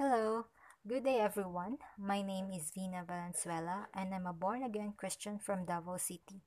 [0.00, 0.46] Hello,
[0.88, 1.76] good day everyone.
[1.98, 6.40] My name is Vina Valenzuela and I'm a born again Christian from Davao City.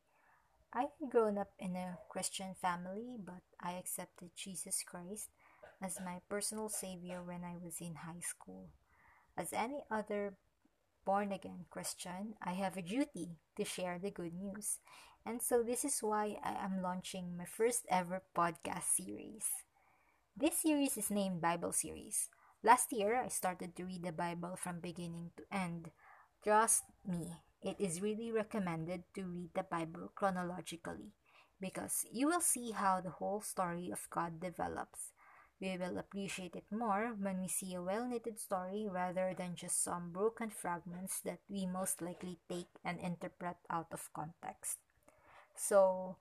[0.74, 5.30] I had grown up in a Christian family, but I accepted Jesus Christ
[5.80, 8.70] as my personal savior when I was in high school.
[9.38, 10.34] As any other
[11.06, 14.80] born again Christian, I have a duty to share the good news.
[15.28, 19.46] And so this is why I am launching my first ever podcast series.
[20.36, 22.30] This series is named Bible Series.
[22.64, 25.92] Last year, I started to read the Bible from beginning to end.
[26.44, 31.12] Trust me, it is really recommended to read the Bible chronologically
[31.60, 35.12] because you will see how the whole story of God develops.
[35.60, 39.84] We will appreciate it more when we see a well knitted story rather than just
[39.84, 44.80] some broken fragments that we most likely take and interpret out of context.
[45.56, 46.18] So,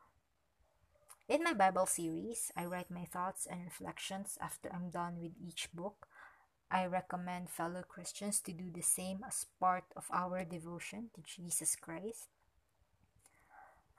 [1.29, 5.69] in my Bible series, I write my thoughts and reflections after I'm done with each
[5.73, 6.07] book.
[6.73, 11.77] I recommend fellow Christians to do the same as part of our devotion to Jesus
[11.77, 12.29] Christ.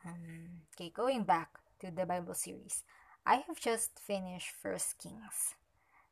[0.04, 2.82] Um, okay, going back to the Bible series,
[3.28, 5.54] I have just finished First Kings.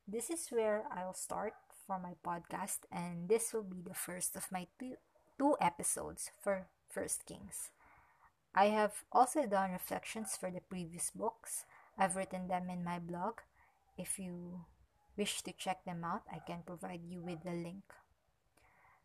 [0.08, 1.54] This is where I'll start
[1.88, 4.98] for my podcast, and this will be the first of my two,
[5.39, 7.72] two episodes for First Kings.
[8.54, 11.66] I have also done reflections for the previous books.
[11.98, 13.42] I've written them in my blog.
[13.98, 14.62] If you
[15.17, 17.84] wish to check them out, I can provide you with the link.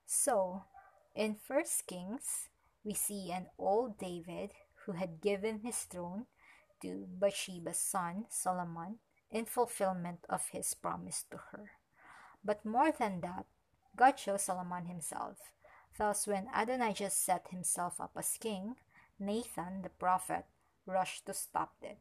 [0.05, 0.65] So,
[1.15, 2.49] in First Kings,
[2.85, 4.53] we see an old David
[4.85, 6.27] who had given his throne
[6.83, 8.99] to Bathsheba's son Solomon
[9.31, 11.71] in fulfillment of his promise to her.
[12.45, 13.47] But more than that,
[13.97, 15.39] God chose Solomon himself.
[15.99, 18.77] Thus, when Adonijah set himself up as king,
[19.19, 20.45] Nathan, the prophet,
[20.85, 21.99] rushed to stop it.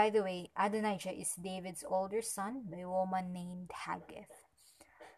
[0.00, 4.48] By the way, Adonijah is David's older son by a woman named Haggith.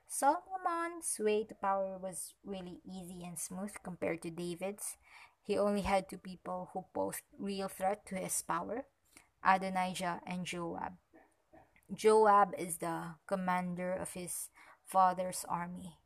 [0.08, 4.97] Solomon's way to power was really easy and smooth compared to David's.
[5.41, 8.87] He only had two people who posed real threat to his power
[9.44, 10.99] Adonijah and Joab.
[11.94, 14.50] Joab is the commander of his
[14.84, 15.99] father's army,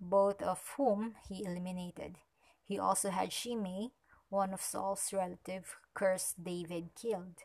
[0.00, 2.16] both of whom he eliminated.
[2.64, 3.92] He also had Shimei,
[4.30, 7.44] one of Saul's relatives cursed David killed.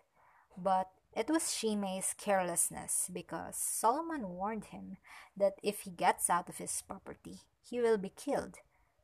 [0.57, 4.97] But it was Shimei's carelessness because Solomon warned him
[5.35, 8.57] that if he gets out of his property, he will be killed,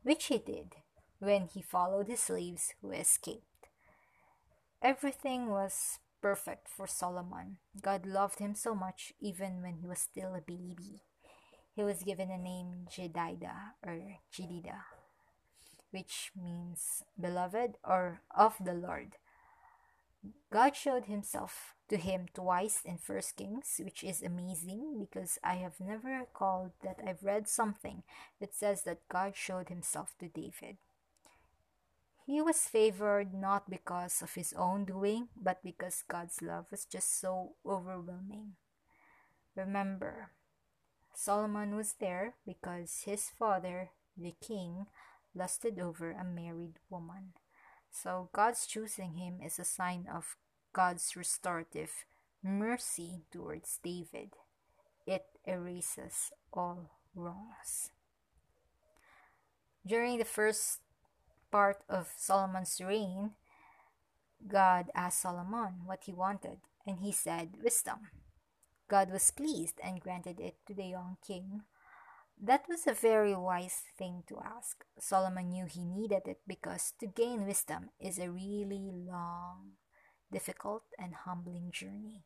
[0.04, 0.76] which he did
[1.20, 3.70] when he followed his slaves who escaped.
[4.82, 7.58] Everything was perfect for Solomon.
[7.82, 11.04] God loved him so much even when he was still a baby.
[11.76, 14.84] He was given a name Jedidah or Jedida
[15.92, 19.16] which means beloved or of the Lord.
[20.52, 25.80] God showed himself to him twice in First Kings, which is amazing because I have
[25.80, 28.04] never recalled that I've read something
[28.40, 30.78] that says that God showed himself to David.
[32.26, 37.20] He was favored not because of his own doing, but because God's love was just
[37.22, 38.56] so overwhelming.
[39.56, 40.32] Remember,
[41.16, 44.88] Solomon was there because his father, the king,
[45.34, 47.34] lusted over a married woman.
[48.02, 50.38] So God's choosing him is a sign of
[50.72, 52.06] God's restorative
[52.44, 54.38] mercy towards David.
[55.08, 57.90] It erases all wrongs.
[59.86, 60.82] During the first
[61.50, 63.32] part of Solomon's reign,
[64.48, 68.12] God asked Solomon what he wanted, and he said, Wisdom.
[68.88, 71.64] God was pleased and granted it to the young king
[72.42, 74.86] that was a very wise thing to ask.
[75.00, 79.78] Solomon knew he needed it because to gain wisdom is a really long,
[80.32, 82.24] difficult, and humbling journey.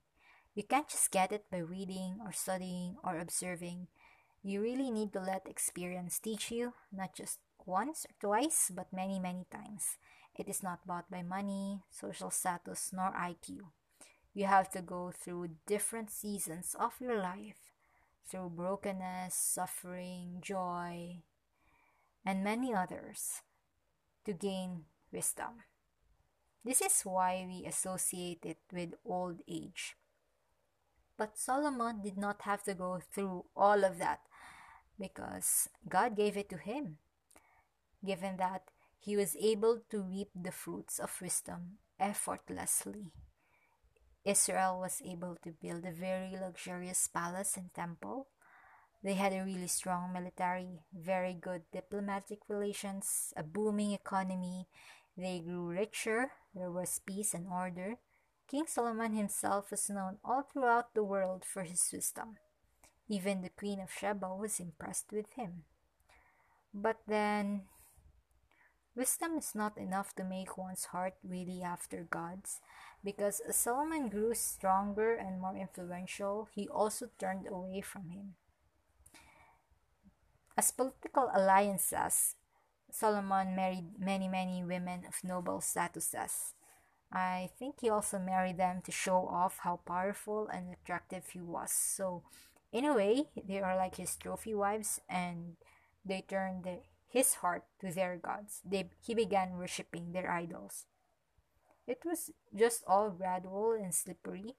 [0.54, 3.88] You can't just get it by reading or studying or observing.
[4.44, 9.20] You really need to let experience teach you, not just once or twice, but many,
[9.20, 9.98] many times.
[10.38, 13.72] It is not bought by money, social status, nor IQ.
[14.34, 17.71] You have to go through different seasons of your life
[18.28, 21.24] through brokenness, suffering, joy,
[22.26, 23.42] and many others
[24.26, 25.66] to gain wisdom.
[26.64, 29.96] This is why we associate it with old age.
[31.18, 34.22] But Solomon did not have to go through all of that
[35.00, 36.98] because God gave it to him.
[38.06, 38.70] Given that
[39.00, 43.12] he was able to reap the fruits of wisdom effortlessly.
[44.24, 48.28] Israel was able to build a very luxurious palace and temple.
[49.04, 54.68] They had a really strong military, very good diplomatic relations, a booming economy.
[55.18, 57.96] They grew richer, there was peace and order.
[58.48, 62.38] King Solomon himself was known all throughout the world for his wisdom.
[63.08, 65.64] Even the Queen of Sheba was impressed with him.
[66.74, 67.64] But then,
[69.02, 72.62] wisdom is not enough to make one's heart really after God's,
[73.04, 78.36] because as Solomon grew stronger and more influential, he also turned away from him.
[80.56, 82.36] As political alliances,
[82.92, 86.54] Solomon married many, many women of noble statuses.
[87.12, 91.72] I think he also married them to show off how powerful and attractive he was.
[91.72, 92.22] So,
[92.72, 95.58] in a way, they are like his trophy wives, and
[96.06, 98.62] they turned the, his heart to their gods.
[98.64, 100.86] They, he began worshipping their idols.
[101.86, 104.56] It was just all gradual and slippery.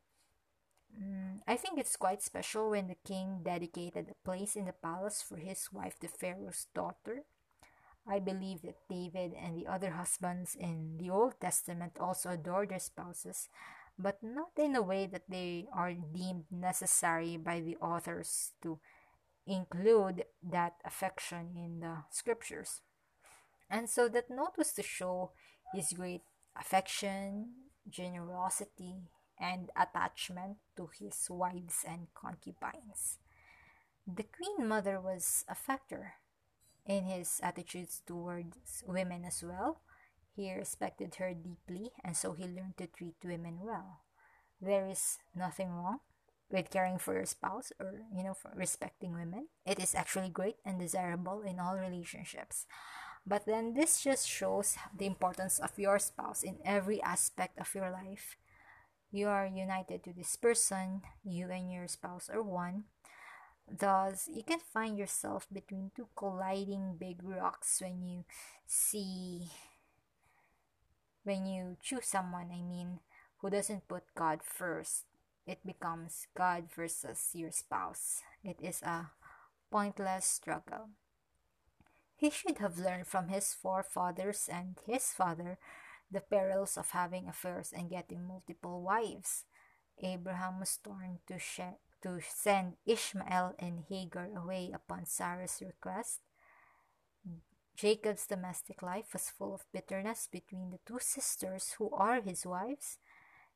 [0.93, 5.23] Mm, I think it's quite special when the king dedicated a place in the palace
[5.23, 7.25] for his wife, the Pharaoh's daughter.
[8.07, 12.81] I believe that David and the other husbands in the Old Testament also adore their
[12.81, 13.49] spouses,
[13.99, 18.81] but not in a way that they are deemed necessary by the authors to
[19.47, 22.81] include that affection in the scriptures.
[23.71, 25.33] And so that note was to show
[25.75, 26.23] his great
[26.59, 27.53] affection,
[27.89, 29.09] generosity,
[29.41, 33.19] and attachment to his wives and concubines.
[34.07, 36.15] The queen mother was a factor
[36.87, 39.81] in his attitudes towards women as well.
[40.35, 44.03] He respected her deeply, and so he learned to treat women well.
[44.61, 46.01] There is nothing wrong
[46.53, 49.49] with caring for your spouse or, you know, respecting women.
[49.67, 52.67] It is actually great and desirable in all relationships.
[53.27, 57.91] But then this just shows the importance of your spouse in every aspect of your
[57.91, 58.37] life.
[59.11, 62.85] You are united to this person, you and your spouse are one.
[63.71, 68.25] Thus, you can find yourself between two colliding big rocks when you
[68.67, 69.49] see,
[71.25, 72.99] when you choose someone, I mean,
[73.39, 75.05] who doesn't put God first.
[75.47, 78.23] It becomes God versus your spouse.
[78.45, 79.11] It is a
[79.71, 80.91] pointless struggle.
[82.17, 85.59] He should have learned from his forefathers and his father
[86.11, 89.45] the perils of having affairs and getting multiple wives.
[89.99, 96.21] Abraham was torn to share to send Ishmael and Hagar away upon Sarah's request.
[97.77, 102.99] Jacob's domestic life was full of bitterness between the two sisters who are his wives.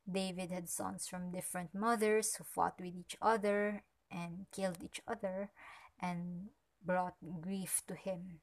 [0.09, 5.51] David had sons from different mothers who fought with each other and killed each other
[5.99, 6.49] and
[6.83, 8.39] brought grief to him.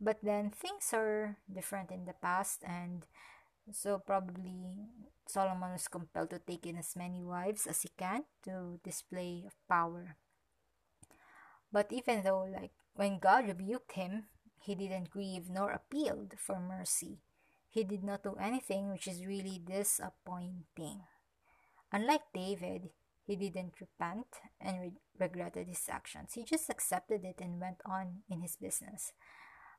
[0.00, 3.04] But then things are different in the past, and
[3.72, 4.88] so probably
[5.26, 10.16] Solomon was compelled to take in as many wives as he can to display power.
[11.72, 14.26] But even though, like, when God rebuked him,
[14.62, 17.18] he didn't grieve nor appealed for mercy.
[17.70, 21.04] He did not do anything which is really disappointing.
[21.92, 22.90] Unlike David,
[23.26, 24.26] he didn't repent
[24.60, 26.34] and re- regretted his actions.
[26.34, 29.12] He just accepted it and went on in his business.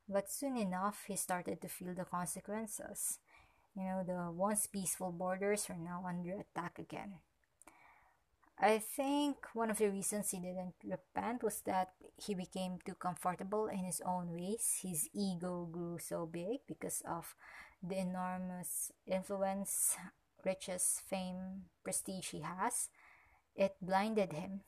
[0.08, 3.18] But soon enough, he started to feel the consequences.
[3.76, 7.20] You know, the once peaceful borders are now under attack again.
[8.58, 13.66] I think one of the reasons he didn't repent was that he became too comfortable
[13.66, 14.78] in his own ways.
[14.82, 17.34] His ego grew so big because of
[17.82, 19.96] the enormous influence,
[20.44, 22.88] riches, fame, prestige he has.
[23.56, 24.60] It blinded him.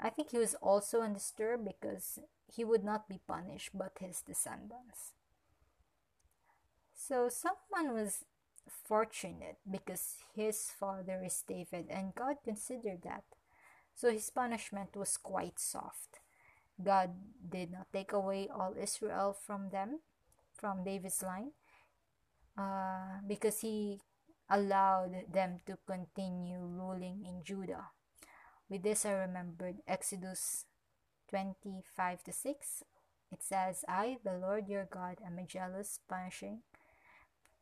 [0.00, 5.12] I think he was also undisturbed because he would not be punished but his descendants.
[6.94, 8.24] So Solomon was
[8.66, 13.24] fortunate because his father is David and God considered that.
[13.94, 16.20] So his punishment was quite soft.
[16.82, 17.10] God
[17.48, 20.00] did not take away all Israel from them,
[20.54, 21.50] from David's line,
[22.58, 24.00] uh, because he
[24.50, 27.90] allowed them to continue ruling in Judah.
[28.68, 30.66] With this, I remembered Exodus
[31.30, 32.82] 25 to 6.
[33.30, 36.62] It says, I, the Lord your God, am a jealous, punishing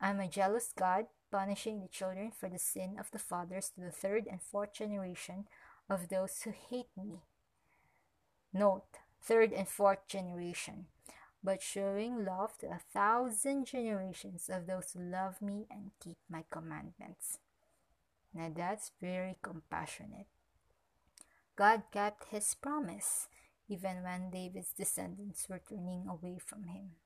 [0.00, 3.90] I'm a jealous God, punishing the children for the sin of the fathers to the
[3.90, 5.46] third and fourth generation
[5.88, 7.20] of those who hate me.
[8.52, 10.86] Note, third and fourth generation,
[11.46, 16.42] but showing love to a thousand generations of those who love me and keep my
[16.50, 17.38] commandments.
[18.34, 20.26] Now that's very compassionate.
[21.54, 23.28] God kept his promise
[23.68, 26.96] even when David's descendants were turning away from him.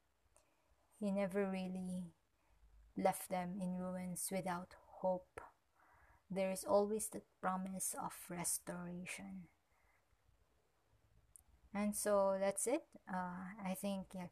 [0.99, 2.05] He never really
[2.97, 5.43] left them in ruins without hope.
[6.31, 9.49] There is always the promise of restoration.
[11.75, 12.83] And so that's it.
[13.09, 14.27] Uh, I think yeah,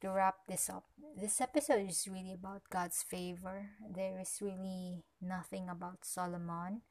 [0.00, 0.84] to wrap this up,
[1.20, 3.70] this episode is really about God's favor.
[3.94, 6.82] There is really nothing about Solomon.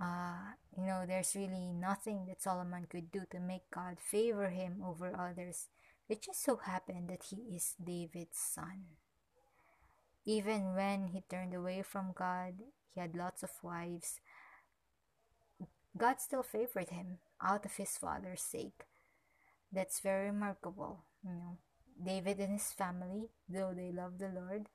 [0.00, 4.82] Uh, you know, there's really nothing that Solomon could do to make God favor him
[4.86, 5.66] over others.
[6.08, 8.84] It just so happened that he is David's son.
[10.24, 12.54] Even when he turned away from God,
[12.94, 14.20] he had lots of wives.
[15.96, 18.84] God still favored him out of his father's sake.
[19.72, 21.58] That's very remarkable, you know.
[22.02, 24.68] David and his family, though they loved the Lord,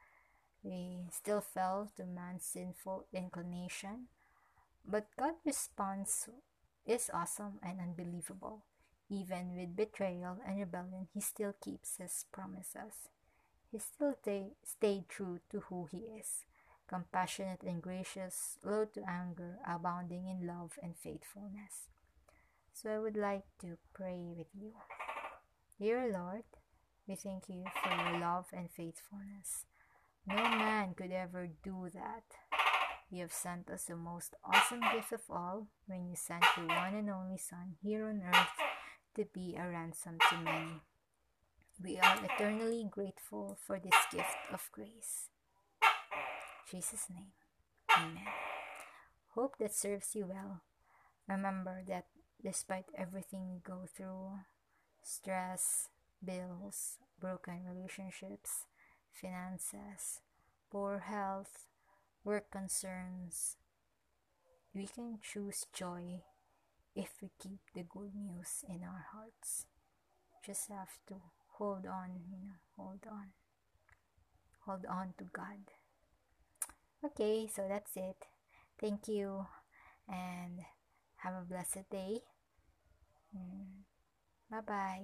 [0.63, 4.07] they still fell to man's sinful inclination.
[4.85, 6.29] But God's response
[6.85, 8.63] is awesome and unbelievable.
[9.09, 13.09] Even with betrayal and rebellion, He still keeps His promises.
[13.71, 16.45] He still stay, stayed true to who He is
[16.87, 21.89] compassionate and gracious, slow to anger, abounding in love and faithfulness.
[22.75, 24.73] So I would like to pray with you.
[25.79, 26.43] Dear Lord,
[27.07, 29.63] we thank you for your love and faithfulness.
[30.27, 32.23] No man could ever do that.
[33.09, 36.95] You have sent us the most awesome gift of all when you sent your one
[36.95, 38.59] and only Son here on earth
[39.15, 40.81] to be a ransom to many.
[41.81, 45.29] We are eternally grateful for this gift of grace.
[46.69, 47.31] Jesus' name,
[47.97, 48.27] Amen.
[49.29, 50.61] Hope that serves you well.
[51.29, 52.07] Remember that
[52.45, 54.39] despite everything we go through
[55.03, 55.89] stress,
[56.23, 58.65] bills, broken relationships,
[59.11, 60.21] finances,
[60.71, 61.67] poor health,
[62.23, 63.57] work concerns
[64.73, 66.21] we can choose joy
[66.95, 69.65] if we keep the good news in our hearts.
[70.45, 71.15] Just have to
[71.57, 73.29] hold on, you know, hold on.
[74.65, 75.71] Hold on to God.
[77.05, 78.17] Okay, so that's it.
[78.79, 79.47] Thank you
[80.09, 80.59] and
[81.17, 82.21] have a blessed day.
[83.35, 83.85] 嗯，
[84.49, 85.03] 拜拜。